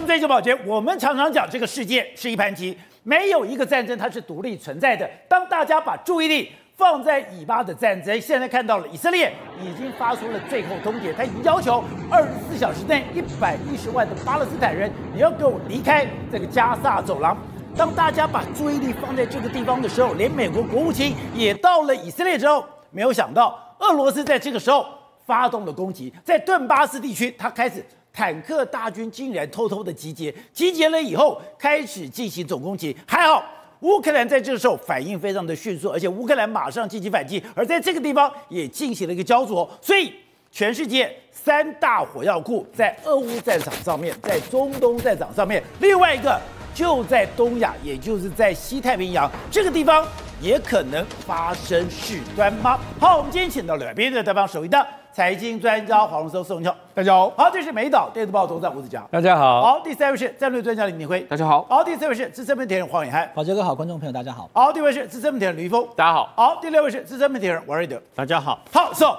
[0.00, 5.08] 们追求保全，我们常常讲这个世界是一盘棋，没有一个战争它是独立存在的。
[5.28, 17.36] 当大家把注意力放在以巴的战争，现在看到了以色列已经发出了最后通牒，他已经要求二十四小时内一百一十万的巴勒斯坦人，你要给我离开这个加萨走廊。
[17.76, 24.86] 当大家把注意力放在这个地方的时候，连美国国务卿也到了以色列之后，没有想到俄罗斯在这个时候
[25.26, 27.84] 发动了攻击，在顿巴斯地区，他开始。
[28.12, 32.96] 坦克大军竟然偷偷的集结，集结了以后开始进行总攻击。
[33.06, 33.44] 还好
[33.80, 39.68] 乌克兰在这个时候反应非常的迅速，而且乌克兰马上进行反击，而在这个地方也进行了一个焦灼。
[39.80, 40.12] 所以
[40.50, 46.38] 全世界三大火药库在俄乌战场上面，在中东战场上面，另外一个
[46.74, 50.06] 就在东亚，也就是在西太平洋这个地方，
[50.40, 52.78] 也可能发生事端吗？
[52.98, 54.86] 好，我们今天请到两边的对方首一的。
[55.12, 57.28] 财经专家黄龙松、宋庆，大家好。
[57.36, 59.60] 好，这是美岛电子报董事长吴子佳，大家好。
[59.60, 61.66] 好，第三位是战略专家李明辉，大家好。
[61.68, 64.48] 好，第四位是资深媒体人黄伟汉，宝杰哥好，观众朋友大家好。
[64.54, 66.32] 好，第五位是资深媒体人吕玉峰，大家好。
[66.36, 68.60] 好，第六位是资深媒体人王瑞德，大家好。
[68.72, 69.16] 好，So，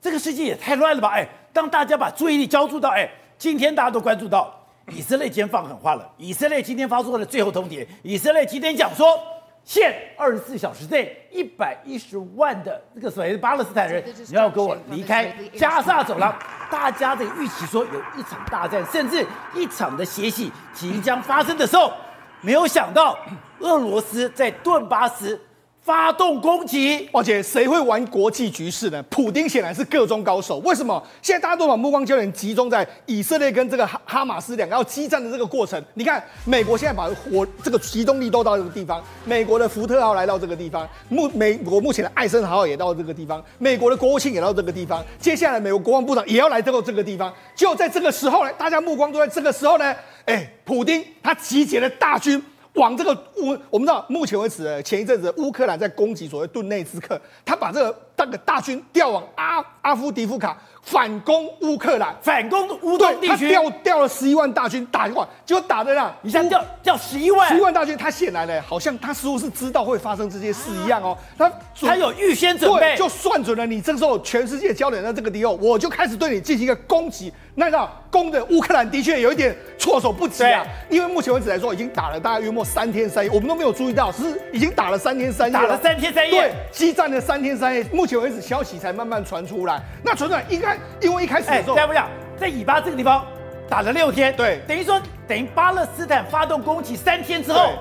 [0.00, 1.10] 这个世界也太乱了吧？
[1.10, 4.54] 哎，当大家把注意力交注到，哎，今天大家都关注到
[4.92, 9.18] 以色列今天放狠话了，以色列今天发出了最后通牒，以色列今天讲说。
[9.64, 16.36] 限二十四小时内一百一十万的这个所谓的巴勒斯坦人，你要跟我离开加沙走廊。
[16.70, 21.92] 大家的预期说有一场大战，甚至一场的血洗即将发生的时候，
[22.40, 23.16] 没有想到
[23.60, 25.40] 俄罗斯在顿巴斯。
[25.84, 29.02] 发动攻击，而且谁会玩国际局势呢？
[29.10, 30.56] 普丁显然是个中高手。
[30.60, 31.02] 为什么？
[31.20, 35.82] 现在大家都把目光焦点集中在以色列跟这个哈哈马斯两个要激战的这个过程。
[35.92, 47.30] 你看，美国现在把火这个集中力都到这个地方，美国的福特号来到这个地方，目美国目前的艾森豪号也到这个地方，美国的国务卿也到这个地方，接下来美国国防部长也要来到这个地方。
[47.54, 52.42] 就在这个时候呢，大家目光都在这个时候呢，哎，普丁他集结了大军。
[52.74, 60.56] 往这个乌，我们知道，目前为止，前一阵子乌克兰在攻击所谓顿内兹克，他把这个大个大军调往阿阿夫迪夫卡。
[60.86, 77.32] 反攻乌克兰，反攻乌东地区，他调调了十一万大军打过来，结果打的让你像调调十一万，十一万大军，他显然呢，好像他似乎是知道会发生这些事一样哦，他他有预先准备，就算准了你这时候全世界焦点在这个地方，我就开始对你进行一个攻击。
[77.56, 90.78] 那让攻的乌克兰的确有一点措手不及啊，因为目前为止来说，已经打了大概约莫三天三夜，我们都没有注意到，是已经打了三天三夜，打了三天三夜，对，激战了三天三夜，目前为止消息才慢慢传出来，那传出来应该。
[91.00, 93.24] 因为一开始的时候，哎，这样不讲，在以巴这个地方
[93.68, 97.74] 打了六天，对，等于说等于巴勒斯坦发动攻击三天之后，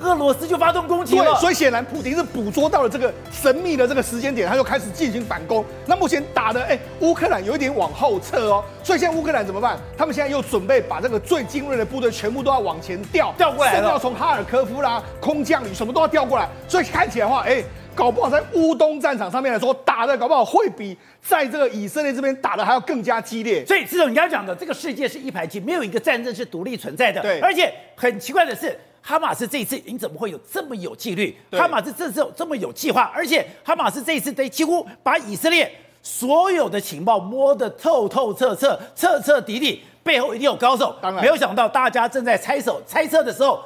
[0.00, 1.34] 俄罗斯就发动攻击了。
[1.36, 5.64] 所以显然普京是捕捉到了这个神秘的这个时间点，他就开始进行反攻。
[5.86, 9.76] 那目前打的，哎，乌克兰有一点往后撤哦，所以现在乌克兰怎么办？
[9.96, 16.48] 他们现在又准备把这个最精锐的部队全部都要往前调，调过来，甚至要从哈尔科夫啦，空降旅什么都要调过来。
[16.68, 17.62] 所以看起来的话，哎。
[17.98, 23.66] 搞不好在乌东战场上面来说，打的搞不好会比在这个以色列这边打的还要更加激烈。
[23.66, 27.20] 所以，这种你刚刚讲的，这个世界是一盘棋，没有一个战争是独立存在的。
[27.20, 27.40] 对。
[27.40, 31.36] 而且很奇怪的是，哈马斯这一次，你怎么会有这么有纪律？
[31.50, 35.68] 哈马斯这次有这么有计划，而且哈马斯这一次得几乎把以色列
[36.00, 40.94] 所有的情报摸得透透彻彻、彻彻底底，背后一定有高手。
[41.02, 43.60] 当然，没有想到大家正在猜手猜测的时候。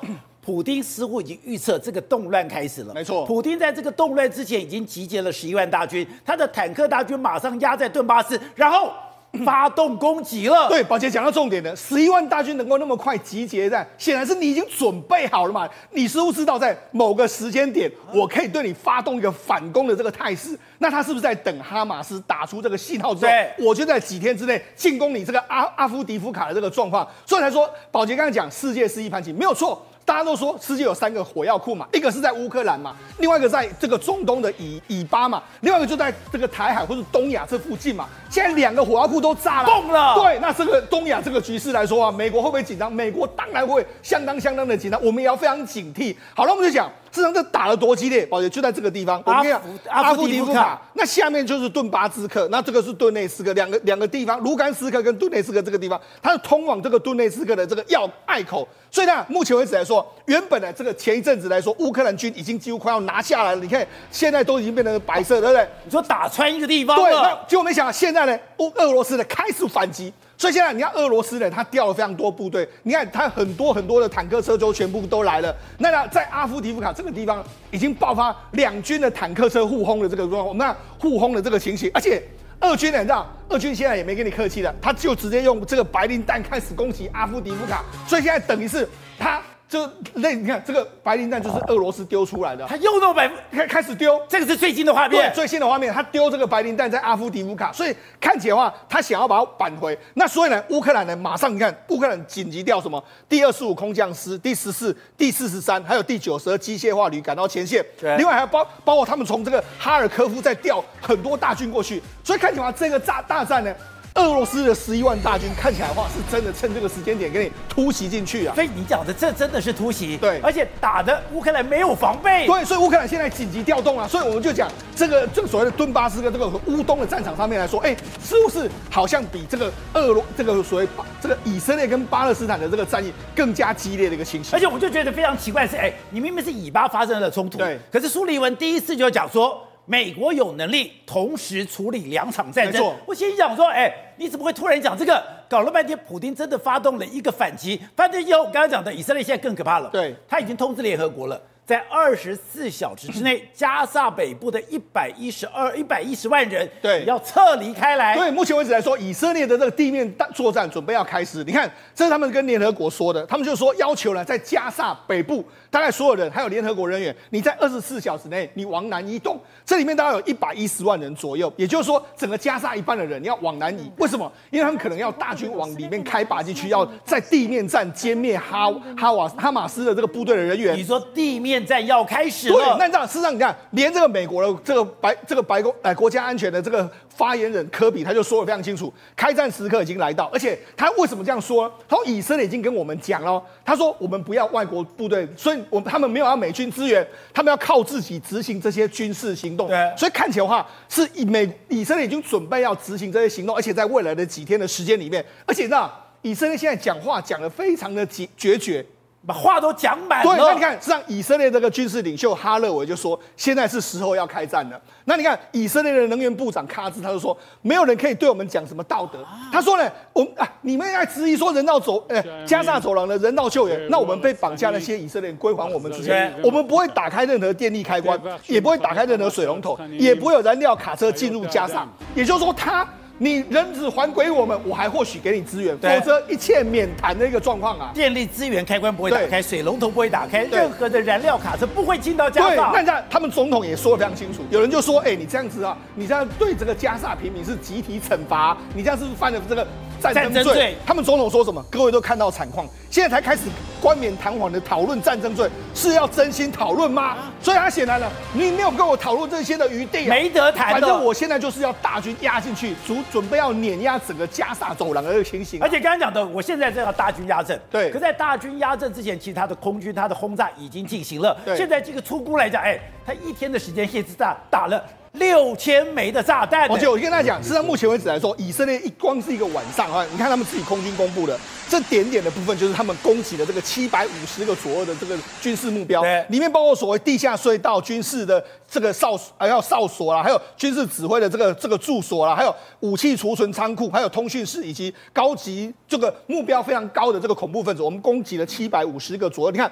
[0.45, 2.93] 普丁似乎已经预测这个动乱开始了。
[2.93, 8.93] 没错，普丁在这个动乱之前已经集结了十一万大军，他的坦克大军马上压在顿巴斯，然后
[9.47, 10.69] 发动攻击了。
[10.69, 15.67] 对，宝杰讲到重点的，十一万大军能够那么快集结在，显然是你已经准备好了嘛。
[15.93, 20.59] 你似乎知道在某个时间点，我可以对你发动一个反攻的这个态势。
[20.79, 27.09] 那他是不是在等哈马斯打出这个信号之后，我就在几天之内进攻你这个阿阿夫迪夫卡的这个状况？
[27.25, 29.87] 所以才说，宝杰刚才讲世界是一盘棋，没有错。
[30.05, 38.09] 大家都说世界有三个火药库嘛，一个是在乌克兰嘛，另外一个在这个中东的以以巴嘛，另外一个就在这个台海或者东亚这附近嘛。
[38.29, 40.15] 现在两个火药库都炸了，动了。
[40.15, 42.93] 对，那这个东亚这个局势来说啊，美国会不会紧张？
[42.93, 46.17] 美国当然会相当相当的紧张，我们也要非常警惕。
[46.35, 46.91] 好了，我们就讲。
[47.13, 49.23] 事实上，这打了多激烈，宝杰就在这个地方。
[49.27, 58.67] 阿夫阿夫迪夫卡，那下面就是顿巴斯克，那这个是顿内斯克，两个两个地方，卢甘斯克跟顿内斯克这个地方，它是通往这个顿内斯克的这个要隘口。
[58.91, 63.61] 所以呢，目前为止来说，原本呢这个前一阵子来说，乌克兰军已经几乎快要拿下来了。
[63.61, 65.69] 你看，现在都已经变成白色，对不对？
[65.85, 70.11] 你说打穿一个地方，对，那结果没想到现在呢，乌俄罗斯呢开始反击。
[70.43, 75.55] 所以现在你看俄罗斯人，他调了非常多部队，你看他很多很多的坦克车就全部都来了。
[75.79, 82.21] 那呢，在阿夫迪夫卡这个地方已经爆发两军的坦克车互轰的这个状况，那互轰的这个情形，而且
[82.59, 89.41] 俄军呢，你知道，俄军现在也没跟你客气了，他就直接用这个白磷弹开始攻击阿夫迪夫卡，所以现在等于是他。
[89.73, 99.99] 就那你看这个白磷弹就是俄罗斯丢出来的，他又弄白开开始丢，这个是最新的画面，对，最新的画面，他丢这个白磷弹在阿夫迪夫卡，所以看起来的话，他想要把它扳回。
[100.13, 103.03] 那所以呢，乌克兰呢马上你看，乌克兰紧急调什么？
[103.31, 113.75] 第二十五空降师、第十四、第四十三，还有第九十二机械化旅赶到前线，对，另外还要包包括他们从这个哈尔科夫再调很多大军过去，所以看起来这个炸大战呢。
[114.15, 118.55] 俄罗斯的十一万大军看起来的话，是真的趁这个时间点给你突袭进去啊！
[118.55, 124.07] 所以你讲的这真的是突袭，对，而且打的乌克兰没有防备，对，所以乌克兰现在紧急调动啊！
[124.07, 130.89] 所以我们就讲这个这个所谓的顿巴斯跟这个乌东的战场上面来说，哎，是不是好像比这个俄罗这个所谓
[131.21, 134.53] 这个以色列跟巴勒斯坦的这个战役更加激烈的一个情形？
[134.55, 139.67] 而且我就觉得非常奇怪是，哎，你明明是以巴发生了冲突，对，可是苏利文第一次就讲说。
[139.85, 142.95] 美国有能力同时处理两场战争。
[143.07, 145.23] 我心想说，哎，你怎么会突然讲这个？
[145.49, 147.79] 搞了半天，普京真的发动了一个反击。
[147.95, 149.91] 反正以后我刚刚讲的，以色列现在更可怕了。
[149.91, 151.41] 对，他已经通知联合国了。
[151.65, 158.15] 在二十四小时之内， 加萨北部的一百一十二、一百一十万人，对，要撤离开来。
[158.17, 161.45] 对，目前为止来说，以色列的这个地面大作战准备要开始。
[161.45, 169.41] 你看，这是他们跟联合国说的，他们就说要求呢，在加萨北部，大概所有人还有联合国人员，你在二十四小时内你往南移动。
[169.65, 173.91] 这里面大概有一百一十万人左右，也就是说，整个加萨一半的人你要往南移。
[173.99, 174.31] 为什么？
[174.51, 180.77] 因为他们可能要大军往里面开拔进去，要在地面战歼灭哈哈瓦哈马斯的这个部队的人员。
[180.77, 182.49] 你说地面战要开始？
[182.49, 191.73] 对，那这样事实上，你看，连这个美国的这个白这个白宫哎国家安全的这个发言人科比他就说的非常清楚，开战时刻已经来到，而且他为什么这样说？
[191.89, 199.69] 他说以色列已经跟我们讲了，他说我们不要外国部队，所以我他们没有要美军支援，他们要靠自己执行这些军事行动。
[199.69, 205.91] 对，所以看起来的话，是以美以色列已经准备要执行这些行动，而且在未来的几天的时间里面，而且那
[206.23, 208.07] 以色列现在讲话讲的非常的
[208.37, 208.85] 决绝。
[209.27, 210.37] 把话都讲满了。
[210.37, 214.81] 对，那你看，实际上以色列这个军事领袖哈勒维就说，现在是时候要开战了。
[215.05, 219.25] 那你看，以色列的能源部长卡兹他就说，没有人可以对我们讲什么道德。
[219.53, 231.87] 他说呢，我们啊，你们在质疑说人道走，呃，加沙走廊的人道救援，那我们被绑架那些以色列人归还我们之前，我们不会打开任何电力开关，也不会打开任何水龙头，也不会有燃料卡车进入加沙。
[232.15, 232.87] 也就是说，他。
[233.23, 237.93] 你人质还给我们，我还或许给你资源，否则一切免谈的一个状况啊！
[237.95, 242.73] 电力资源开关不会打开，水龙头不会打开，任何的燃料卡车不会进到加沙。
[242.75, 244.43] 那这样，他们总统也说的非常清楚。
[244.51, 249.65] 有人就说：“哎、欸，你这样子啊，你这样对这个加萨平民是集体惩罚，你这样是不是犯了这个？”
[250.03, 251.63] 战争罪，他们总统说什么？
[251.71, 253.43] 各位都看到惨况，现在才开始
[253.81, 257.17] 冠冕堂皇的讨论战争罪，是要真心讨论吗？
[257.41, 260.73] 所以他显然了，你没有跟我讨论这些的余地，没得谈。
[260.73, 265.61] 反正我现在就是要大军压进去，准准备要碾压整个加萨走廊的这个情形。
[265.63, 267.91] 而且刚刚讲的，我现在正要大军压阵，对。
[267.91, 271.37] 可在大军压阵之前，其实他的空军、他的轰炸已经进行了。
[271.45, 271.57] 对。
[271.57, 274.83] 现在这个出估来讲，哎，他一天的时间，现在打了。
[275.13, 281.39] 六千枚的炸弹，而且我跟大家讲，是到目前为止来说，以色列一光是一个晚上啊，你看他们自己空军公布的
[281.69, 299.71] 这点点的部分，就是他们攻击的这个七百五十个左右的这个军事目标，对，里面包括所谓地下隧道、军事的这个哨还有哨所啦，还有军事指挥的这个这个住所啦，还有武器储存仓库，还有通讯室以及高级这个目标非常高的这个恐怖分子，我们攻击了七百五十个左右，你看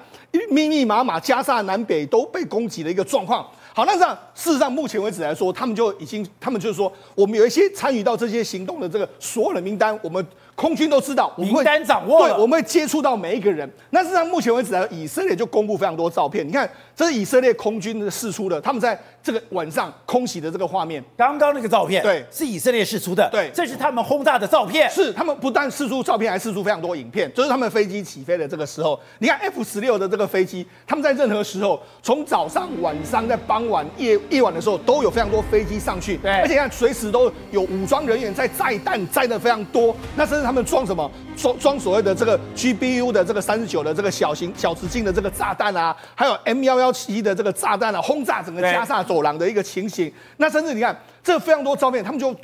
[0.51, 3.49] 密密麻麻，加沙南北都被攻击的一个状况。
[3.75, 10.27] 好，那这样事实上，目前为止来说，他们就已经，他们就是说，我们有一些参与到这些行动的这个所有的名单，我们。
[10.61, 13.67] 空军都知道，我们单掌握，对，我们会接触到每一个人。
[13.89, 16.47] 那事实上，目前为止，以色列就公布非常多照片。
[16.47, 21.03] 你看，这是以色列空军的释出的，他们在这个晚上空袭的这个画面。
[21.17, 24.91] 刚刚那个照片，对，是以色列试出的，对，这是他们轰炸的照片。
[24.91, 29.01] 是他们不但试出照片，还试出非常多影片，就是他们飞机起飞的这个时候。
[29.21, 36.19] 你看 F 十六的这个飞机，他们在任何时候，从早上、晚上、在傍晚、夜夜晚的时候，都有非常多飞机上去。
[36.19, 39.97] 对，而且看随时都有武装人员在载弹，载的非常多。
[40.17, 41.09] 那甚至他们装什么？
[41.37, 50.13] 装装所谓的这个 GBU 的这个三十九的这个小型小直径的这个炸弹啊，还有 M 幺幺七的这个炸弹啊，轰炸整个加沙走廊的一个情形。
[50.39, 52.35] 那甚至你看，这非常多照片，他们就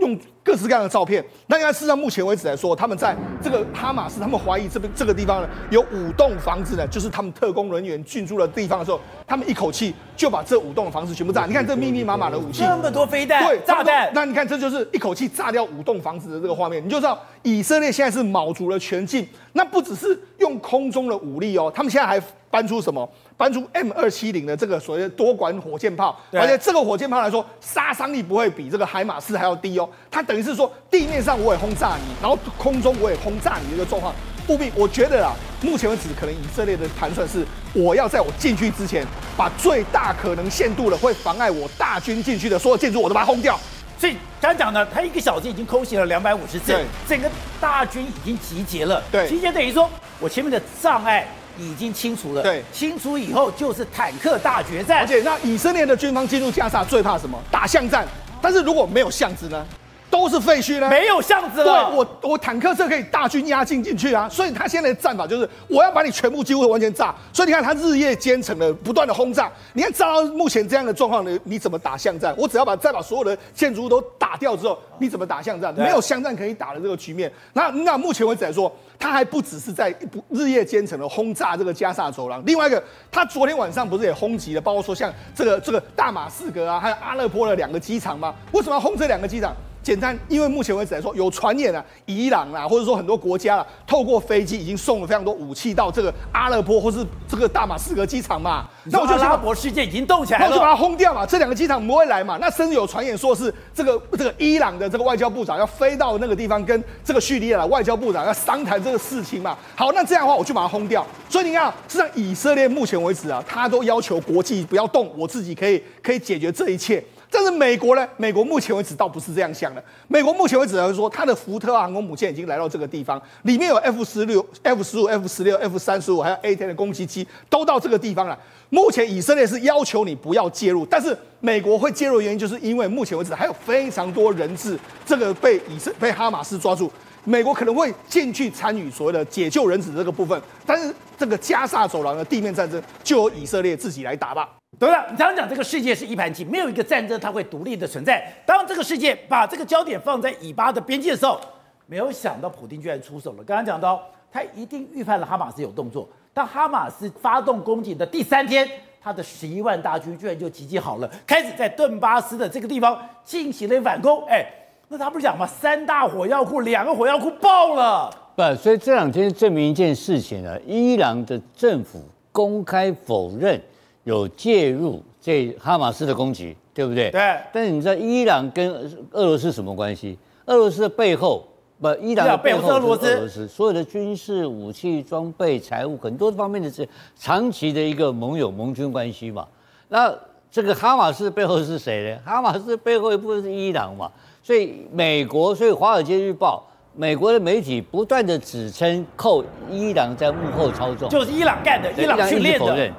[0.00, 0.18] 用。
[0.44, 11.46] 各式各样的照片，那应该事实上目前为止来说，他们在这个哈马斯，他们怀疑这边这个地方呢有五栋房子呢，就是他们特工人员进驻的地方的时候，他们一口气就把这五栋房子全部炸。
[11.46, 14.10] 你看这密密麻麻的武器， 这么多飞弹，对，炸弹。
[14.12, 23.08] 那你看这就是一口气炸掉五栋房子的这个画面，你就知道以色列现在是卯足了全劲那不只是用空中的武力哦，他们现在还搬出什么？
[23.36, 29.88] 搬出 M 二七零的这个所谓的多管火箭炮，而且这个火箭炮来说，杀伤力不会比这个海马斯还要低哦。
[30.10, 34.14] 它等于是说，地面上我也轰炸你，然后空中我也轰炸你的一个状况。
[34.48, 43.58] 务必，我觉得啊，目前为止，可能以色列的盘算是，我要在我进去之前，把最大可能限度的会妨碍我大军进去的所有建筑，我都把它轰掉。
[43.98, 49.02] 所以刚刚讲的，他一个小时已经空袭了两百五十次，整个大军已经集结了。
[49.10, 49.88] 对，集结等于说
[50.20, 51.26] 我前面的障碍
[51.58, 52.42] 已经清除了。
[52.42, 55.00] 对，清除以后就是坦克大决战。
[55.00, 57.38] 而且那以色列的军方进入加沙最怕什么？
[57.50, 58.06] 打巷战。
[58.42, 59.66] 但是如果没有巷子呢？
[60.14, 61.90] 都是废墟呢，没有巷子了。
[61.90, 67.12] 对，我我坦克车可以大军压境进去啊，所以他现在的战法就是我要把你全部几乎完全炸。
[67.32, 72.32] 所以你看他日夜兼程的不断的轰炸，你看炸到目前这样的状况呢，你怎么打巷战？
[72.38, 75.74] 我只要把再把所有的建筑物都打掉之后，你怎么打巷战？
[75.74, 77.28] 没有巷战可以打的这个局面。
[77.52, 79.92] 那那目前为止来说，他还不只是在
[80.30, 82.80] 日夜兼程的轰炸这个加沙走廊，另外一个
[83.10, 88.32] 他昨天晚上不是也轰击了，包括说像这个这个大马士革啊，还有阿勒颇的两个机场吗？
[88.52, 89.52] 为什么要轰这两个机场？
[89.84, 98.66] 简单，因为目前为止来说，有传言啊，伊朗啊，或者说很多国家啊，透过飞机已经送了非常多武器到这个阿勒颇或是这个大马士革机场嘛。
[98.84, 101.26] 那我就阿拉伯世界已经动起来了，那我就把它轰掉嘛。
[101.26, 102.38] 这两个机场不会来嘛？
[102.40, 109.54] 那甚至有传言说是这个这个伊朗的这个外交部长要飞到那个地方跟这个叙利亚的外交部长要商谈这个事情嘛。
[109.76, 111.06] 好，那这样的话我就把它轰掉。
[111.28, 117.04] 所以你看，实际上以色列目前为止啊，他都要求国际不要动，我自己可以可以解决这一切。
[117.34, 118.08] 但是美国呢？
[118.16, 119.82] 美国目前为止倒不是这样想的。
[120.06, 128.38] 美国目前为止来说，它的福特航空母舰已经来到这个地方，里面有 F 十六、F 十五、F 十六、F 三十五，还有 A 10的攻击机都到这个地方了。
[128.70, 136.88] 目前以色列是要求你不要介入，但是美国会介入的原因，就是因为目前为止还有非常多人质，这个被以色被哈马斯抓住，
[137.24, 140.40] 美国可能会进去参与所谓的解救人质这个部分。
[140.64, 144.48] 但是这个加萨走廊的地面战争，就由以色列自己来打吧。
[144.78, 148.32] 对了，你常常讲这个世界是一盘棋，没有一个战争它会独立的存在。
[148.44, 151.40] 当这个世界把这个焦点放在以巴的边界的时候，
[151.86, 153.44] 没有想到普丁居然出手了。
[153.44, 154.02] 刚刚讲到，
[154.32, 156.08] 他一定预判了哈马斯有动作。
[156.32, 158.68] 当哈马斯发动攻击的第三天，
[159.00, 164.26] 他的十一万大军居然就集结好了，开始在顿巴斯的这个地方进行了反攻。
[164.26, 164.44] 哎，
[164.88, 165.46] 那他不是讲吗？
[165.46, 168.10] 三大火药库，两个火药库爆了。
[168.36, 173.60] 不，所以这两天证明一件事情呢，伊朗的政府公开否认。
[174.04, 177.10] 有介入这哈马斯的攻击，对不对？
[177.10, 177.38] 对。
[177.50, 178.70] 但是你知道伊朗跟
[179.12, 180.18] 俄罗斯什么关系？
[180.44, 181.42] 俄罗斯的背后
[181.80, 186.86] 不，伊朗的背后是俄罗斯，所有的军事武器装备、财务很多方面的是
[187.16, 189.48] 长期的一个盟友盟军关系嘛。
[189.88, 190.14] 那
[190.50, 192.20] 这个哈马斯背后是谁呢？
[192.26, 194.12] 哈马斯背后一部分是伊朗嘛。
[194.44, 196.62] 所以美国，所以《华尔街日报》
[196.94, 202.92] 美国的媒体不断的指称扣伊朗在幕后操纵，就是伊朗干的，伊朗训练的。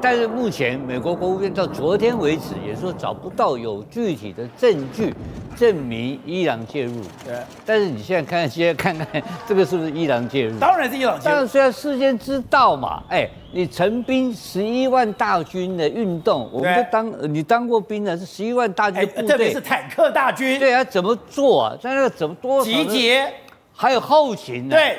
[0.00, 5.14] 但是目前美国国务院到昨天为止也说找不到有具体的证据
[5.56, 7.00] 证明伊朗介入。
[7.24, 7.34] 对。
[7.64, 10.58] 但是你现在看，现在看看这个是不是伊朗介入？
[10.58, 11.34] 当然是伊朗介入。
[11.34, 20.58] 但是虽然事先知道嘛，哎，你成兵十一万大军的运动，我们都当你当过兵的，是十一万大军部队，特别是坦克大军。
[20.58, 21.76] 对啊，怎么做啊？
[21.80, 23.32] 在那个怎么多集结，
[23.72, 24.76] 还有后勤呢？
[24.76, 24.98] 对。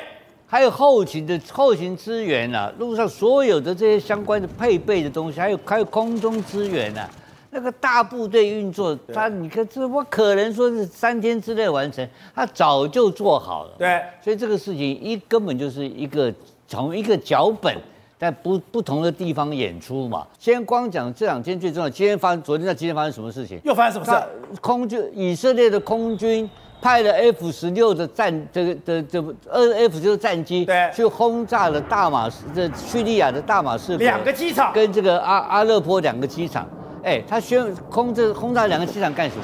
[0.50, 7.10] 还有后勤的后勤资源啊，路上所有的这些相关的配备的东西，还有还有空中资源啊，
[7.52, 13.74] 那个大部队运作，他你看这我可能说是三天之内完成，他早就做好了。
[13.78, 16.34] 对，所以这个事情一根本就是一个
[16.66, 17.76] 从一个脚本
[18.18, 20.26] 在不不同的地方演出嘛。
[20.40, 23.60] 先光讲这两天最重要，今天发生，昨天到今天发生什么事情？
[23.66, 24.60] 又发生什么事？
[24.62, 26.50] 空军以色列的空军。
[26.82, 29.20] 派了 F 十六的战这个的这
[29.50, 36.68] 二 F 十六战机，对，去轰炸了大马士这叙利亚的大马士两个机场，跟这个阿阿勒颇两个机场。
[37.04, 39.44] 哎，他宣空这轰炸两个机场干什么？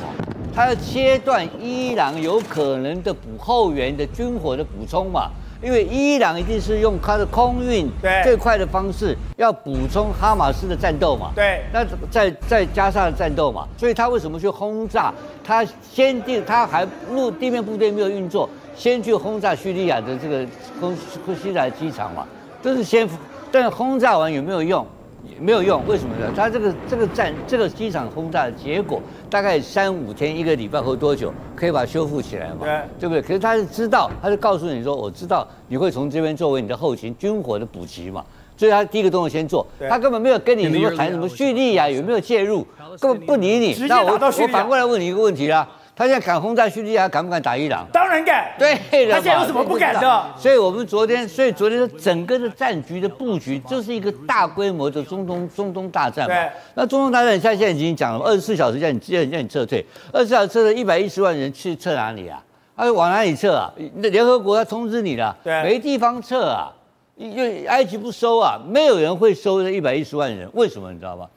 [0.53, 5.29] 他要切断伊朗有可能的补后援的军火的补充嘛。
[5.63, 7.89] 因为伊朗一定是用它的空运
[8.23, 11.31] 最快的方式，要补充哈马斯的战斗嘛。
[11.33, 15.13] 对，那再再加上战斗嘛，所以他为什么去轰炸？
[15.41, 20.45] 他先定，他还陆地面部队没有运作，先去轰炸叙利亚的这个
[20.79, 22.27] 空空袭来机场嘛，
[22.61, 23.07] 都是先，
[23.51, 24.85] 但轰炸完有没有用？
[25.23, 26.31] 也没有用，为什么呢？
[26.35, 32.59] 他这个这个战这个机场轰炸的结果，大概三五天一个礼拜或多久可以把它修复起来嘛？
[32.61, 33.21] 对，对不对？
[33.21, 38.23] 可是他是知道，他就告诉你说，我知道你会从这边作为你的后勤军火的补给嘛，
[38.57, 42.67] 所以他第一个动作先做，他根本没有跟你什么谈什么叙利亚有没有介入，
[42.99, 43.75] 根本不理你。
[43.87, 47.85] 那我我反过来问你一个问题啦，他现在敢轰炸叙利亚，敢不敢打伊朗？
[47.93, 48.51] 当然敢。
[48.57, 48.75] 对，
[49.11, 50.25] 他现在有什么不敢的？
[50.35, 56.33] 所以我们昨天，所以昨天整个的战局的布局就是一个大规模的中东中东大战嘛。
[56.33, 56.49] 对。
[56.73, 62.43] 那中东大战，现在现在已经讲了，二十四小时叫你叫你撤退，二十四小时撤退一百一十万人去撤哪里啊？
[62.75, 63.71] 他往哪里撤啊？
[63.97, 66.73] 那联合国要通知你了，对，没地方撤啊，
[67.15, 71.27] 因为埃及不收啊，没有人会收这一百一十万人，为什么你知道吗？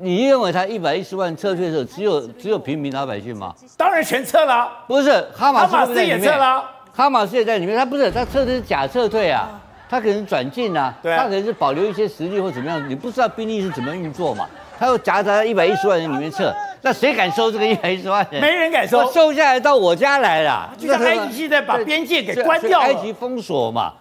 [0.00, 3.54] 你认为他一百一十万撤退的时候，只有只有平民老百姓吗？
[3.76, 9.48] 当然全撤了，不是哈马斯，也撤了，哈马斯也在里面，他不是他撤的是假撤退啊，
[9.88, 14.48] 他可能转进啊，对，他可能是保留一些实力或怎么样，你不知道兵力是怎么运作嘛，
[14.78, 18.40] 他又夹杂在一百一十万人里面撤，那谁敢收这个一百一十万人？
[18.40, 23.92] 没人敢收，我收下来到我家来了，就像埃及现在把边界给关掉了，埃及封锁嘛，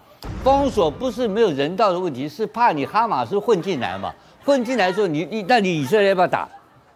[0.44, 4.12] 封锁不是没有人道的问题，是怕你哈马斯混进来嘛，
[4.46, 6.48] 混进来的时候你你那你以色列要不要打？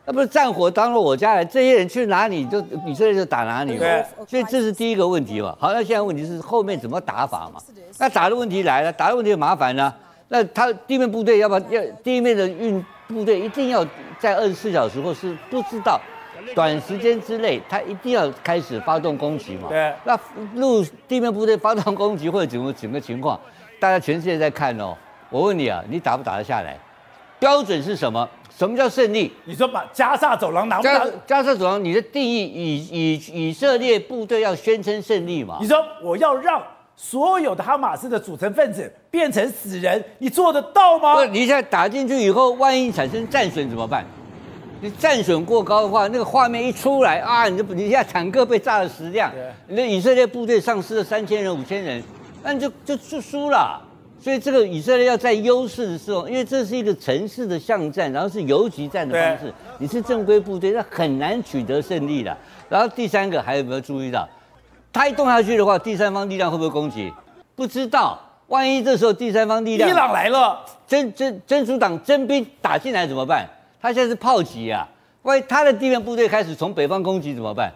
[0.05, 3.79] 那不是战火当了我家来，这些人去哪里就以色列就打哪里嘛。
[3.79, 5.53] 对，所以这是第一个问题嘛。
[5.59, 7.59] 好，那现在问题是后面怎么打法嘛？
[7.99, 9.93] 那打的问题来了，打的问题很麻烦了。
[10.29, 13.85] 那他地面部队要不要要地面的运部队一定要
[14.17, 15.99] 在二十四小时或是不知道
[16.55, 19.67] 短时间之内，他一定要开始发动攻击嘛？
[19.67, 19.93] 对。
[20.05, 20.17] 那
[20.55, 23.37] 陆地面部队发动攻击或者怎么整个情况，
[23.77, 24.95] 大家全世界在看哦。
[25.29, 26.77] 我问你啊，你打不打得下来？
[27.39, 28.27] 标准是什么？
[28.57, 29.31] 什么叫胜利？
[29.45, 31.05] 你说把加萨走廊拿不拿？
[31.27, 35.59] 加萨走廊，你的定义以以以色列部队要宣称胜利嘛？
[35.61, 36.61] 你说我要让
[36.95, 41.15] 所有的哈马斯的组成分子变成死人，你做得到吗？
[41.15, 44.03] 不，你现在打进去以后，万一产生战损怎么办？
[44.81, 49.31] 你战损过高的话，那个画面一出来啊，你就你现在坦克被炸了十辆，
[49.67, 52.01] 你的以色列部队丧失了三千人、五千人，
[52.43, 53.81] 那你就就就输了。
[54.19, 62.35] 所以这个以色列要在优势的时候，因为这是一个城市的巷战，然后是游击战的方式，你是正规部队，那很难取得胜利的。
[62.67, 64.27] 然后第三个还有没有注意到，
[64.91, 67.13] 他一动下去的话，第三方力量会不会攻击？
[67.55, 73.47] 不知道，万一这时候第三方力量，伊朗来了，真真真主党真兵打进来怎么办？
[73.81, 74.87] 他现在是炮击啊，
[75.21, 77.71] 万一他的地面部队开始从北方攻击怎么办？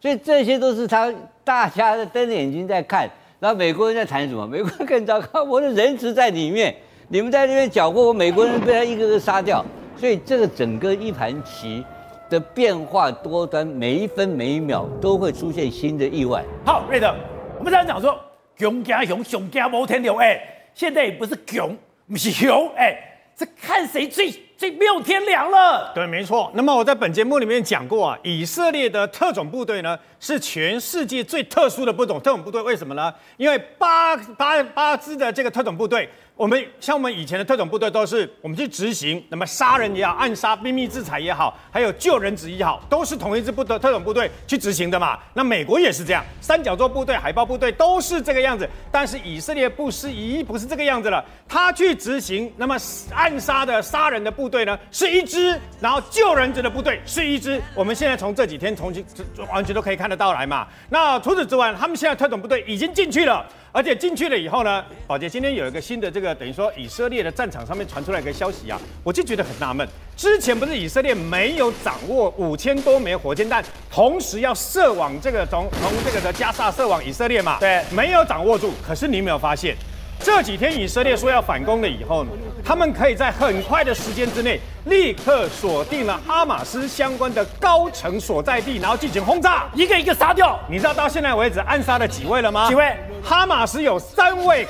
[0.00, 1.12] 所以这些都是他
[1.42, 3.10] 大家瞪着眼睛在看。
[3.38, 4.46] 然后美国人在谈什么？
[4.46, 6.74] 美国人更糟糕，我的人质在里面，
[7.08, 9.64] 你们在那边搅和，我美国人被他一个个杀掉。
[9.96, 11.82] 所以这个整个一盘棋
[12.28, 16.44] 的变化多端，每一分每一秒都会出现新的意外。
[16.66, 17.14] 好，瑞德，
[17.58, 18.18] 我们常常讲说，
[18.58, 20.38] 熊加熊，熊加摩天流，哎，
[20.74, 21.74] 现在也不是熊，
[22.08, 22.94] 不是熊，哎，
[23.38, 25.92] 是看谁最这没有天良了。
[25.94, 26.50] 对，没错。
[26.54, 32.62] 那么我在本节目里面讲过啊，以色列的特种部队呢，是全世界最特殊的不种特种部队。
[32.62, 33.12] 为什么呢？
[33.36, 36.08] 因为八八八支的这个特种部队。
[36.36, 45.18] 我们像我们以前的特种部队都是我们去执行，那么杀人也好，暗杀、秘密制裁也好，还有救人质也好，都是同一支部的特种部队去执行的嘛。
[45.32, 48.68] 那美国也是这样，三角洲部队、海豹部队都是这个样子。
[48.92, 52.76] 但是以色列不是一不是这个样子了，他去执行，那么
[53.14, 57.60] 暗杀的、杀人的部队呢是一支，然后救人质的部队是一支。
[57.74, 59.04] 我们现在从这几天重新
[59.52, 60.66] 完全都可以看得到来嘛。
[60.90, 63.46] 那除此之外，他们现在特种部队已经进去了。
[63.72, 69.86] 而且进去了以后呢，宝杰今天有一个新的这个等于说以色列的战场上面传出来一个消息啊，我就觉得很纳闷。
[70.16, 77.58] 之前不是以色列没有掌握五千多枚火箭弹，同时要射往这个从从这个的加萨射往以色列嘛？
[77.60, 78.72] 对，没有掌握住。
[78.82, 79.76] 可是你有没有发现？
[80.20, 82.30] 这几天以色列说要反攻了以后呢，
[82.64, 90.58] 他们可以在很快的时间之内立刻锁定了哈马斯相关的高层所在地，然后进行轰炸，一个一个杀掉。
[90.68, 92.68] 你知道到现在为止暗杀了几位了吗？
[92.68, 92.96] 几位？
[93.22, 94.66] 哈马斯有三位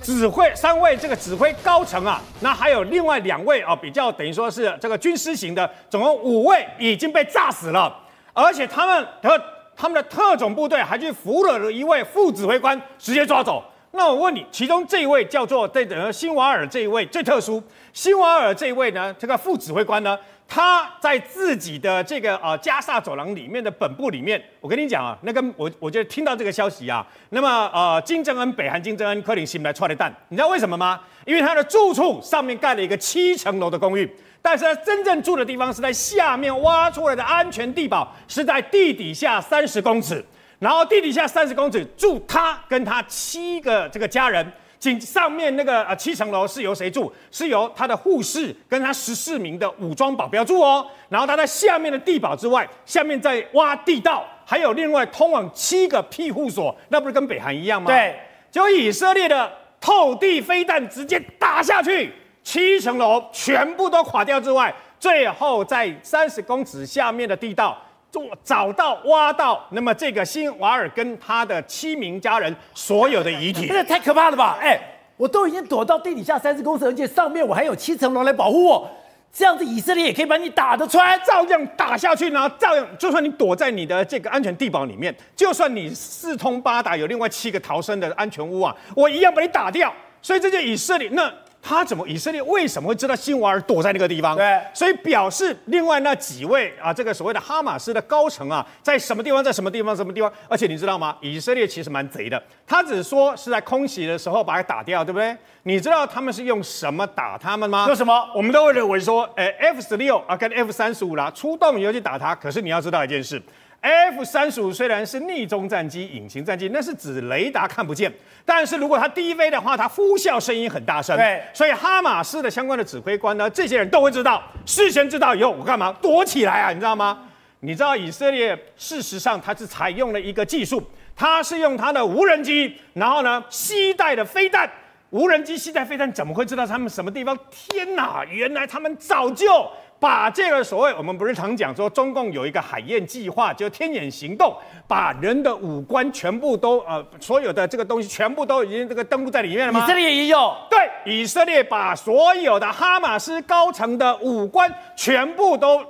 [0.00, 7.92] 指挥，三位这个指挥高层啊，那还有另外两位啊，比较等于说是这个军师型的，总共五位已经被炸死了，
[8.32, 9.42] 而且他们的
[9.76, 13.64] 他们的特种部队还去俘虏了一位副指挥官，直接抓走。
[13.92, 31.00] 那我问你，其中这一位叫做这个辛瓦尔这一位最特殊，辛瓦尔这一位呢，这个副指挥官呢，他在自己的这个呃加萨走廊里面的本部里面，我跟你讲啊，那个我我就听到这个消息啊，那么呃金正恩北韩金正恩克林心来踹的蛋，你知道为什么吗？
[31.26, 34.08] 因为他的住处上面盖了一个七层楼的公寓，
[34.40, 40.24] 但是他真正住的地方是在下面挖出来的安全地堡，是在地底下三十公尺。
[40.60, 47.10] 然后地底下三十公尺住他跟他七个这个家人，仅上面那个呃七层楼是由谁住？
[47.30, 50.86] 是由他的护士跟他十四名的武装保镖住哦。
[51.08, 57.90] 然后他在下面的地堡之外，下面在挖地道，还有另外通往七个庇护所，那不是跟北韩一样吗？
[57.90, 58.20] 对，
[58.50, 62.12] 就以色列的透地飞弹直接打下去，
[62.44, 67.82] 七层楼全部都垮掉之外，最后在三十公尺下面的地道。
[68.10, 74.58] 做找到挖到，那么这个辛瓦尔跟他的七名家人所有的遗体，这太可怕了吧？
[74.60, 74.80] 哎，
[75.16, 78.90] 我都已经躲到地底下三十公尺，而且上面我还有七层楼来保护我，
[79.32, 82.50] 这样子以色列也可以把你打得穿，照样打下去呢。
[82.58, 89.92] 照样，就算你躲在你的这个安全地堡里面，就算你四通八达，有另外七个逃生的安全屋啊，我一样把你打掉。
[90.22, 91.32] 所以这就以色列那。
[91.62, 92.06] 他怎么？
[92.08, 94.36] 以色列为什么会知道辛瓦尔躲在那个地方？
[94.36, 99.44] 对，所以表示另外那几位啊，这个所谓的哈马斯的高层啊，在什么地方？
[99.44, 99.94] 在什么地方？
[99.94, 100.32] 什么地方？
[100.48, 101.16] 而且你知道吗？
[101.20, 105.36] 以色列其实蛮贼的，他只说是在空袭的时候把它打掉，对不对？
[105.64, 107.84] 你知道他们是用什么打他们吗？
[107.86, 108.26] 用什么？
[108.34, 112.34] 我们都会认为说，哎，F 十六啊，跟 F 三十五啦，出动以后去打他。
[112.34, 113.40] 可是你要知道一件事。
[113.80, 118.12] F 三十五虽然是逆中战机、隐形战机，那是指雷达看不见。
[118.44, 121.16] 但是如果它低飞的话，它呼啸声音很大声。
[121.16, 124.42] 对，所以哈马斯的相关的指挥官呢，这些人都会知道。
[124.66, 126.70] 事先知道以后，我干嘛躲起来啊？
[126.70, 127.26] 你知道吗？
[127.60, 130.82] 你知道以色列事实上它是采用了一个技术，
[131.16, 134.70] 它是用它的无人机，然后呢携带的飞弹。
[135.10, 137.36] 无人机携带飞弹怎么会知道他们什么地方？
[137.50, 138.24] 天哪！
[138.30, 139.68] 原来他们早就。
[140.00, 144.56] 把这个所谓我们不是常讲说中共有一个海燕计划，就天眼行动，
[144.88, 149.84] 把人的五官全部都呃所有的这个东西全部都已经这个登录在里面了吗？
[149.84, 150.56] 以色列也有。
[150.70, 155.84] 对，以色列把所有的哈马斯高层的五官全部都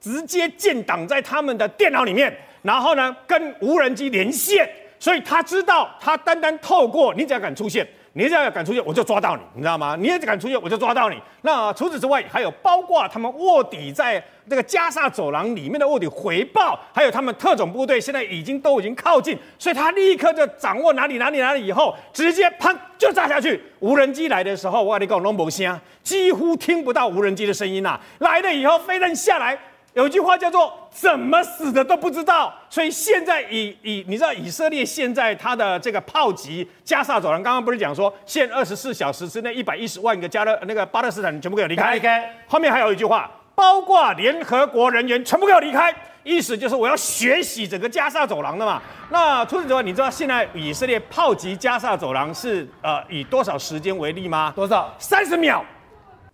[0.00, 7.84] 直接建档在他们的电脑里面，然后呢跟无人机连线，所以他知道他单单透过你只要敢出现。
[8.16, 9.94] 你只要敢出现，我就抓到你，你知道吗？
[10.00, 11.20] 你也敢出现，我就抓到你。
[11.42, 23.62] 那除此之外，还有包括他们卧底在这个加萨走廊里面的卧底回报，还有他们特种部队现在已经都已经靠近，所以他立刻就掌握哪里哪里哪里以后，直接砰就炸下去。
[23.80, 28.00] 无人机来的时候，我跟你讲，拢无声，几乎听不到无人机的声音呐、啊。
[28.20, 29.58] 来了以后，飞弹下来。
[29.96, 42.30] 有一句话叫做“怎么死的都不知道”，所以现在以以你知道以色列现在它的这个炮击加沙走廊，刚刚不是讲说限二十四小时之内一百一十万个加勒那个巴勒斯坦人全部给我离开，离开。
[42.46, 48.82] 后面还有一句话，包括联合国人员全部给我离开，意思就是我要血洗整个加沙走廊的嘛。
[49.08, 54.52] 那除此之外，你知道现在以色列炮击加沙走廊是呃以多少时间为例吗？
[54.54, 54.94] 多少？
[54.98, 55.64] 三十秒。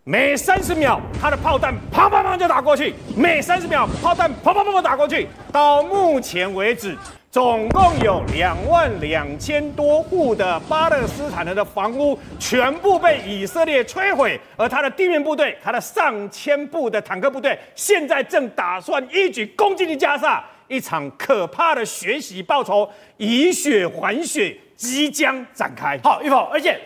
[0.05, 2.93] 每三十秒，他的炮弹砰砰砰就打过去。
[3.17, 5.29] 每三十秒，炮弹砰砰砰打过去。
[5.53, 6.99] 到目前为止，
[7.31, 20.45] 总共有两万两千多户的巴勒斯坦人的房屋全部被以色列摧毁，而他的地面部队，他的上千部的坦克部队，现在正打算一举攻击加萨。
[20.67, 25.97] 一场可怕的血洗报仇，以血还血即将展开。
[26.03, 26.77] 好，玉凤，而且。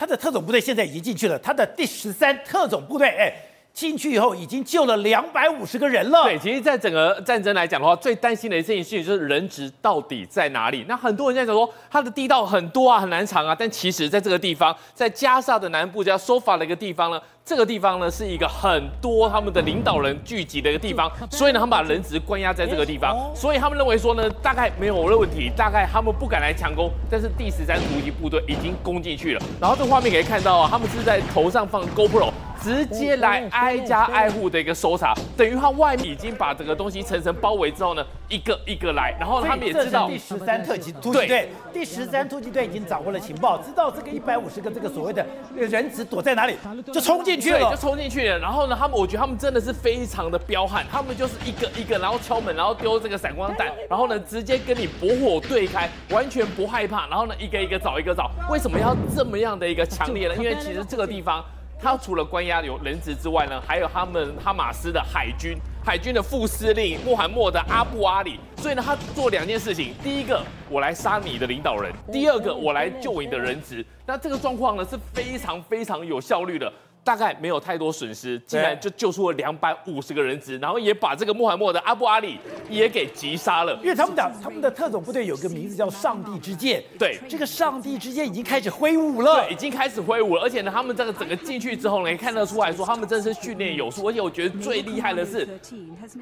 [0.00, 3.30] 他的特种部队现在已经进去了，他的第十三特种部队，哎，
[3.74, 6.24] 进去以后已经救了两百五十个人了。
[6.24, 10.86] 对，其实，在整个战争来讲的话，最担心的一件事情就是人质到底在哪里。
[10.88, 13.54] 那很多人在讲说，他的地道很多啊，很难藏啊。
[13.54, 17.20] 但其实，在这个地方，在加沙的南部叫索法的一个地方呢。
[17.44, 29.42] 这个地方呢，是一个很多他们的领导人聚集的一个地方，所以呢，他们把人质关押在这个地方，所以他们认为说呢，大概没有的问题，大概他们不敢来强攻，但是第十三突击部队已经攻进去了。
[29.60, 32.30] 然后这个画面可以看到啊，他们是在头上放 GoPro。
[32.62, 45.24] 直接来挨家挨户的一个搜查，等于他外面已经把整个东西层层包围之后呢，一个一个来，然后他们也知道第十三特级突击队，第十三突击队已经掌握了情报，知道这个一百五十个这个所谓的
[45.56, 46.54] 人质躲在哪里，
[46.92, 48.38] 就冲进去了，就冲进去了。
[48.38, 57.06] 然后呢，他们我觉得他们真的是非常的彪悍，他们就是一个一个，然后敲门，然后丢这个闪光弹，然后呢直接跟你搏火对开，完全不害怕。
[57.06, 60.34] 然后呢一个一个找一个找，为什么要这么样的一个强烈呢？
[60.38, 61.44] 因为其实这个地方。
[61.82, 68.38] 他除了关押有人质之外呢，还有他们哈马斯的海军，海军的副司令穆罕默德阿布阿里。
[68.58, 73.82] 所以呢，他做两件事情：第一个，我来杀你的领导人；第二个，我来救你的人质。
[74.04, 76.70] 那这个状况呢，是非常非常有效率的。
[77.02, 83.74] 大概没有太多损失，竟然就救出了两百五十个人质，然后也把这个穆罕默德阿布阿里也给击杀了。
[83.82, 90.42] 因为他们讲，他们的特种部队有个名字叫“上帝之剑”，对，这个上帝之剑已经开始挥舞了，对，已经开始挥舞了。
[90.42, 94.06] 而且呢，他们这个整个进去之后呢，也看得出来说，他们真是训练有素。
[94.08, 95.48] 而且我觉得最厉害的是，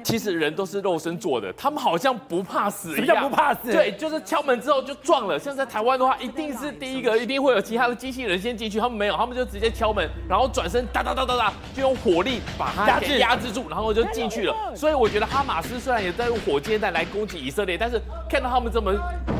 [0.03, 3.05] 其实人都是肉身做的，他们好像不怕死一样。
[3.05, 3.71] 什么叫不怕死？
[3.71, 5.37] 对，就是敲门之后就撞了。
[5.37, 11.53] 像在台湾的话，一定是第一个，一定会有其他的机器人先进去，他们没有，他们就直接敲门，然后转身哒哒哒哒哒。
[11.75, 14.55] 就用火力把它给压制住，然后就进去了。
[14.75, 18.93] 所以我觉得哈马斯虽然也在用火箭弹来攻击以色列，但是看到他们这么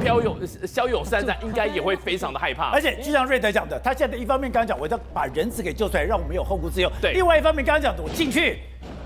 [0.03, 2.71] 骁勇骁勇善战，应该也会非常的害怕。
[2.71, 6.91] 而且就像瑞德讲的，他现在一方面刚刚讲，我要把人质给救出来，让我们有后顾之忧。
[7.01, 7.13] 对。
[7.13, 8.59] 另外一方面刚刚讲的，我进去，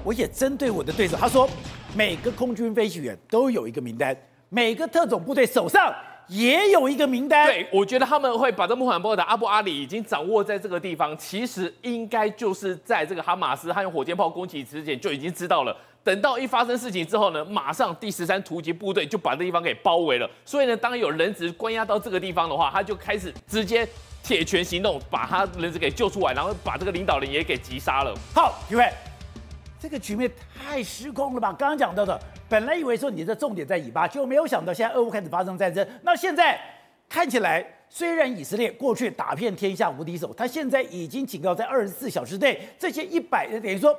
[0.03, 1.17] 我也针对我的对手。
[1.17, 1.49] 他说，
[1.95, 4.15] 每个空军飞行员都有一个名单，
[4.49, 5.93] 每个特种部队手上
[6.33, 7.45] 也有一个名单。
[7.45, 15.77] 对，我觉得他们会把这穆罕默德阿布阿里已经掌握在这个地方，其实应该就是在这个哈马斯他用火箭炮攻击之前就已经知道了。
[16.03, 20.29] 等到一发生事情之后呢，马上第十三突击部队就把这地方给包围了。
[20.43, 23.87] 所以呢，当有人质关押到这个地方的话，他就开始直接
[24.23, 28.13] 铁拳行动，把他人质给救出来，然后把这个领导人也给击杀了。
[28.33, 28.91] 好，各位。
[29.83, 31.49] 这个局面太失控了吧？
[31.59, 32.17] 刚刚讲到的，
[32.47, 35.85] 本来以为说你的重点在以巴，就没有想到现在俄乌开始发生战争。
[36.03, 36.57] 那现在
[37.09, 43.93] 看起来，虽然以色列过去打遍天下无敌手，他现在已经警告在二十四小时内，这些一百等于说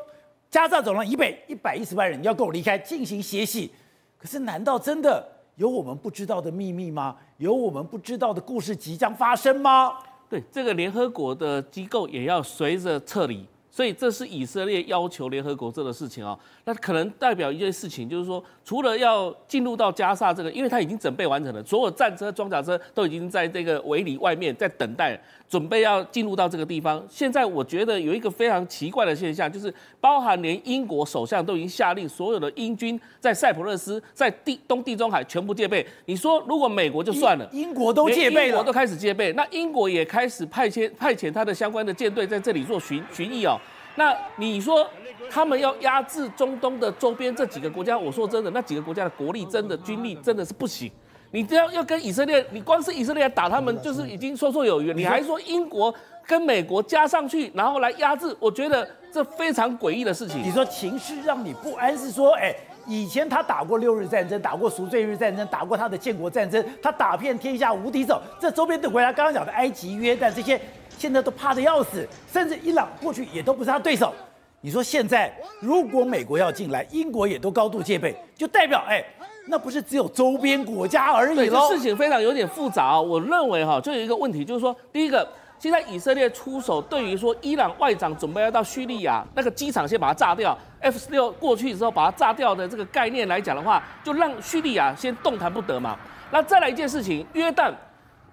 [0.48, 3.70] 加沙走廊以北一百一十万人要跟我离开，进行血洗。
[4.16, 5.22] 可是难道真的
[5.56, 7.14] 有我们不知道的秘密吗？
[7.36, 9.98] 有我们不知道的故事即将发生吗？
[10.30, 13.46] 对，这个联合国的机构也要随着撤离。
[13.74, 25.20] 所以这是以色列要求联合国做的事情哦，那可能代表一件事情，就是说，除了要进入到加沙这个，因为它已经准备完成了，所有战车、装甲车都已经在这个围篱外面在等待。
[25.46, 35.86] 准备要进入到这个地方，现在我觉得有一个非常奇怪的现象，就是包含连英国首相都已经下令，所有的英军在塞浦路斯、在地东地中海全部戒备。
[36.06, 43.60] 你说如果美国就算了，英国都戒备了，英国都开始戒备，那英国也开始派遣派遣他的相关的舰队在这里做巡巡弋哦。
[43.96, 44.86] 那你说
[45.30, 50.90] 他们要压制中东的周边这几个国家，我说真的，那几个国家的国力真的军力真的是不行。
[51.30, 54.92] 你这样要跟以色列，你光是以色列打他们，就是已经绰绰有余。
[54.94, 55.92] 你还说英国
[56.26, 60.40] 跟美国加上去，然后来压制，我觉得这非常诡异的事情。
[60.40, 62.54] 你说情绪让你不安，是说，哎，
[62.86, 68.22] 以前他打过六日战争，打过赎罪日战争，打过他的建国战争，他打遍天下无敌手。
[68.38, 70.60] 这周边的国家，刚刚讲的埃及、约旦这些，
[70.98, 74.12] 现在都怕得要死，甚至伊朗过去也都不是他对手。
[74.60, 79.04] 你说现在如果美国要进来，英国也都高度戒备，就代表，哎。
[79.46, 81.68] 那不是只有周边国家而已喽？
[81.68, 82.98] 事情非常有点复杂。
[82.98, 85.28] 我认为哈，就有一个问题，就是说，第一个，
[85.58, 95.94] 现在以色列出手，对于说伊朗外长准备要到叙利亚那个机场先把它炸掉，F 十六过去之后把它炸掉的这个概念来讲的话，就让叙利亚先动弹不得嘛。
[96.30, 97.70] 那再来一件事情，约旦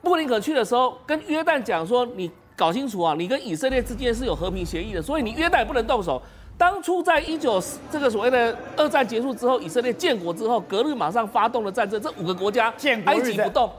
[0.01, 6.21] 布林肯去的时候，跟约旦讲说，你搞清楚啊，你跟以色列之间是有和平协议的，所以你约旦也不能动手。
[6.57, 7.59] 当初在一九
[7.91, 11.99] 这个所谓的二战结束之后，以色列建国之后，格日马上发动了战争。
[11.99, 12.71] 这五个国家，
[13.05, 13.71] 埃及不动，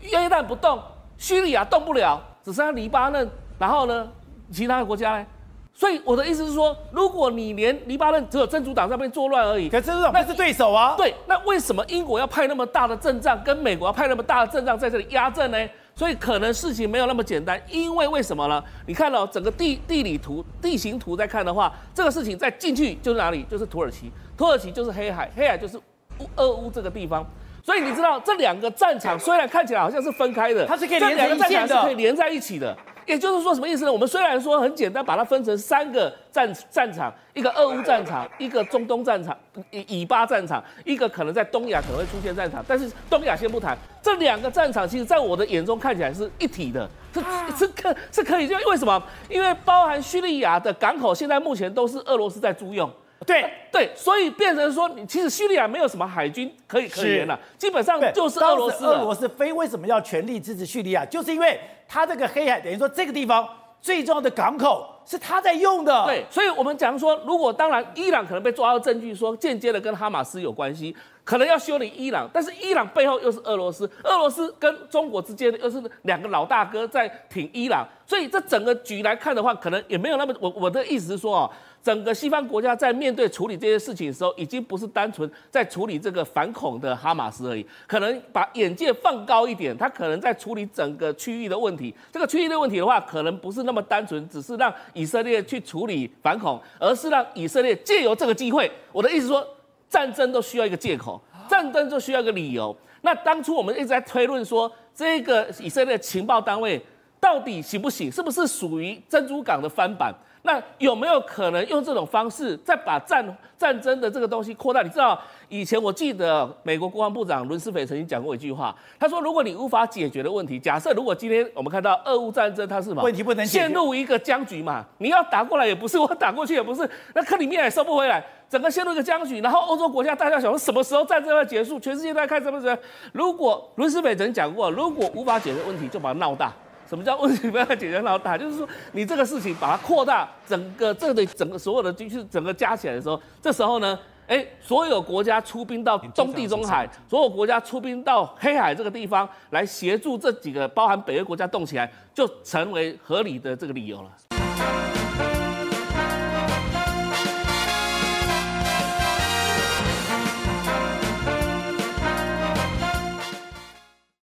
[0.00, 0.80] 约旦不动，
[1.16, 3.28] 叙利亚动不了，只剩下黎巴嫩。
[3.58, 4.08] 然后呢，
[4.52, 5.26] 其他的国家呢？
[5.74, 10.94] 所以我的意思是说，如果你连黎巴嫩只有真主党在那边作乱而已，可真主党那是对手啊。
[10.96, 15.58] 对，那为什么英国要派那么大的阵仗，跟美国要派那么大的阵仗在这里压阵呢？
[15.98, 18.62] 所以可能事情没有那么简单，因为为什么呢？
[18.86, 23.44] 你看到、哦、整个地地理图、地形图在看的话，这个事情再进去就是哪里？
[23.50, 27.26] 就是土耳其，土耳其就是黑海，黑海就是乌俄乌这个地方。
[27.64, 32.78] 所以你知道这两个战场虽然看起来好像是分开的，它是可以连在一起的，是可以连在一起的。
[33.08, 33.92] 也就是说什么意思呢？
[33.92, 39.34] 我们虽然说很简单，把它分成三个战战场，一个俄乌战场，一个中东战场，
[39.70, 42.62] 以以巴战场，一个可能在东亚可能会出现战场。
[42.68, 47.20] 但是东亚先不谈，这两个战场其实在我的眼中看起来是一体的，是
[47.56, 49.02] 是可是可以，就为什么？
[49.30, 52.92] 因为包含叙利亚的港口现在目前都是俄罗斯在租用。
[53.26, 58.86] 对对，所以变成说，你其实叙利亚没有什么海军可以可言了，基本上就是俄罗斯。
[58.86, 61.04] 俄罗斯非为什么要全力支持叙利亚？
[61.04, 63.46] 就是因为它这个黑海，等于说这个地方
[63.82, 66.04] 最重要的港口是他在用的。
[66.06, 81.50] 对，所以我们讲说，如果当然伊朗可能被抓到证据，说间接的跟哈马斯有关系，可能要修理伊朗，但是伊朗背后又是俄罗斯，俄罗斯跟中国之间又是两个老大哥在挺伊朗，所以这整个局来看的话，可能也没有那么我我的意思是说哦。
[81.88, 91.94] 整个西方国家在面对处理这些事情的时候，已经不是单纯在处理这个反恐的哈马斯而已，可能把眼界放高一点，他可能在处理整个区域的问题。
[92.12, 98.70] 这个区域的问题的话，可能不是那么单纯，只是让以色列去处理反恐，而是让以色列借由这个机会。
[98.92, 99.42] 我的意思说，
[99.88, 102.76] 战争都需要一个借口，战争就需要一个理由。
[103.00, 106.78] 那当初我们一直在推论说，这个以色列情报单位
[107.20, 110.14] 到底行不行，是不是属于珍珠港的翻版？
[110.42, 114.80] 那有没有可能用这种方式再把战战争的这个东西扩大？
[114.82, 114.88] 你？
[114.88, 123.02] 知道以前我记得美国国防部长伦斯斐曾经讲过一句话，他说：“如果你无法解决的问题，假设如果今天我们看到俄乌战争，它是什么？
[123.02, 124.86] 问题不能陷入一个僵局嘛？
[124.98, 129.40] 你要打过来也不是，我打过去也不是，那克里米亚也收不回来，整个陷入一个僵局。
[129.40, 131.80] 然后欧洲国家大家想说什么时候战争要结束？
[131.80, 132.80] 全世界都在看什么时候？
[133.12, 136.52] 如果伦斯斐曾经讲过，如果无法解决问题，就把它闹大。”
[136.88, 138.38] 什么叫问题不要解决老大？
[138.38, 154.10] 就是说你这个事情把它扩大，整个这里整个所有的军事整个加起来的时候，这时候呢，哎，所有国家出兵到东地中海，所有国家出兵到黑海这个地方来协助这几个包含北约国家动起来，就成为合理的这个理由了。